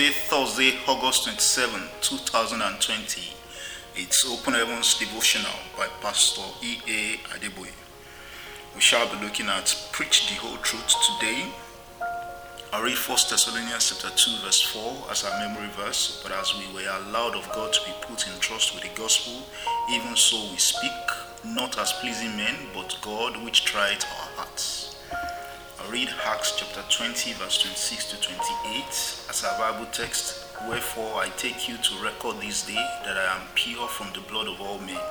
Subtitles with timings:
[0.00, 3.34] Today, Thursday, August 27, 2020.
[3.96, 7.18] It's Open Heavens Devotional by Pastor E.A.
[7.36, 7.68] Adeboye.
[8.74, 11.44] We shall be looking at Preach the Whole Truth today.
[12.72, 16.22] I read 1 Thessalonians chapter 2, verse 4 as our memory verse.
[16.22, 19.42] But as we were allowed of God to be put in trust with the gospel,
[19.92, 20.90] even so we speak,
[21.44, 24.89] not as pleasing men, but God which tried our hearts.
[25.90, 28.84] Read Acts chapter 20, verse 26 to 28
[29.28, 30.46] as our Bible text.
[30.68, 34.46] Wherefore I take you to record this day that I am pure from the blood
[34.46, 35.02] of all men.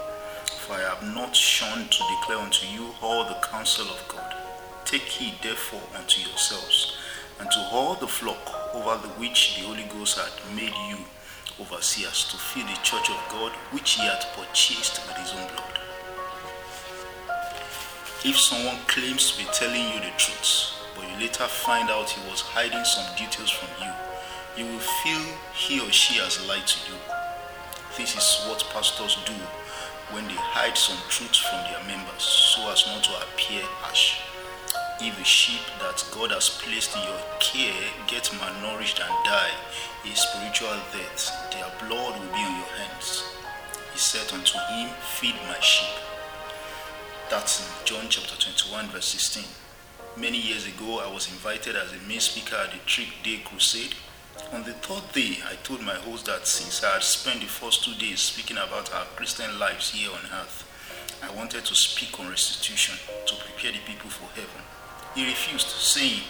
[0.61, 4.33] For I have not shunned to declare unto you all the counsel of God.
[4.85, 6.95] Take heed therefore unto yourselves
[7.41, 10.99] and to all the flock over the which the Holy Ghost hath made you
[11.59, 15.88] overseers to feed the church of God which he hath purchased with his own blood.
[18.25, 22.19] If someone claims to be telling you the truth, but you later find out he
[22.29, 23.91] was hiding some details from you,
[24.59, 25.23] you will feel
[25.55, 26.99] he or she has lied to you.
[27.95, 29.39] This is what pastors do
[30.11, 34.19] when they hide some truth from their members so as not to appear harsh.
[34.99, 39.55] If a sheep that God has placed in your care get malnourished and die
[40.03, 43.23] a spiritual death, their blood will be on your hands.
[43.95, 46.08] He said unto him, Feed my sheep.
[47.29, 49.43] That's in John chapter 21, verse 16.
[50.17, 53.93] Many years ago, I was invited as a main speaker at the Trick Day Crusade.
[54.51, 57.85] On the third day, I told my host that since I had spent the first
[57.85, 60.65] two days speaking about our Christian lives here on earth,
[61.21, 64.65] I wanted to speak on restitution to prepare the people for heaven.
[65.13, 66.21] He refused, saying,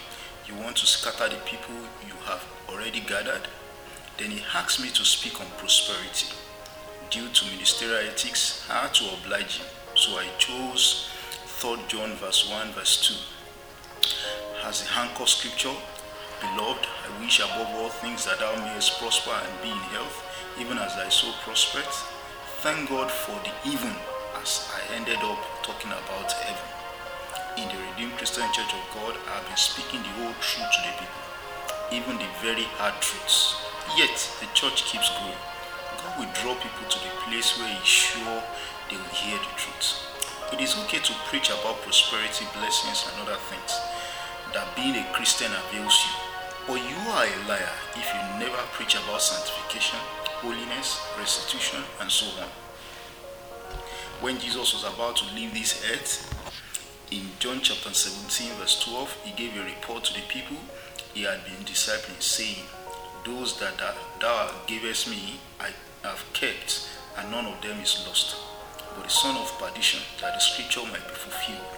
[0.49, 3.47] You want to scatter the people you have already gathered?
[4.17, 6.27] Then he asked me to speak on prosperity.
[7.09, 9.67] Due to ministerial ethics, I had to oblige him
[9.99, 11.11] so I chose
[11.59, 15.75] 3 John verse 1 verse 2 as the anchor scripture.
[16.39, 20.23] Beloved, I wish above all things that thou mayest prosper and be in health,
[20.55, 21.99] even as thy soul prospereth.
[22.63, 23.91] Thank God for the even
[24.39, 26.63] as I ended up talking about heaven.
[27.59, 30.79] In the Redeemed Christian Church of God, I have been speaking the whole truth to
[30.87, 31.23] the people,
[31.91, 33.51] even the very hard truths.
[33.99, 35.43] Yet the church keeps growing.
[35.99, 38.39] God will draw people to the place where He's sure
[38.89, 40.09] they will hear the truth.
[40.51, 43.77] It is okay to preach about prosperity, blessings, and other things
[44.53, 46.13] that being a Christian avails you.
[46.65, 49.99] But you are a liar if you never preach about sanctification,
[50.41, 52.49] holiness, restitution, and so on.
[54.21, 56.25] When Jesus was about to leave this earth,
[57.11, 60.57] in John chapter 17, verse 12, he gave a report to the people
[61.13, 62.65] he had been discipling, saying,
[63.23, 63.77] Those that
[64.19, 65.69] thou gavest me, I
[66.03, 68.48] have kept, and none of them is lost
[69.09, 71.73] the son of perdition, that the scripture might be fulfilled.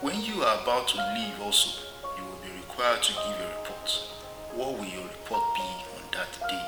[0.00, 1.82] When you are about to leave also,
[2.16, 3.90] you will be required to give a report.
[4.54, 5.66] What will your report be
[5.98, 6.66] on that day?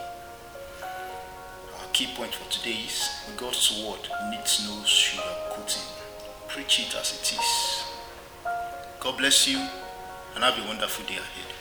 [0.82, 5.86] Our key point for today is God's word needs no sugar coating.
[6.48, 7.84] Preach it as it is.
[8.98, 9.58] God bless you
[10.34, 11.55] and have a wonderful day ahead.